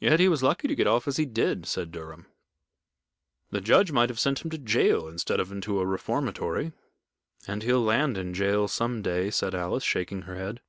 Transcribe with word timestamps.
"Yet 0.00 0.18
he 0.18 0.26
was 0.28 0.42
lucky 0.42 0.66
to 0.66 0.74
get 0.74 0.88
off 0.88 1.06
as 1.06 1.16
he 1.16 1.24
did," 1.24 1.64
said 1.64 1.92
Durham. 1.92 2.26
"The 3.50 3.60
judge 3.60 3.92
might 3.92 4.08
have 4.08 4.18
sent 4.18 4.44
him 4.44 4.50
to 4.50 4.58
jail 4.58 5.06
instead 5.06 5.38
of 5.38 5.52
into 5.52 5.78
a 5.78 5.86
reformatory." 5.86 6.72
"And 7.46 7.62
he'll 7.62 7.80
land 7.84 8.18
in 8.18 8.34
jail 8.34 8.66
some 8.66 9.00
day," 9.00 9.30
said 9.30 9.54
Alice, 9.54 9.84
shaking 9.84 10.22
her 10.22 10.34
head. 10.34 10.60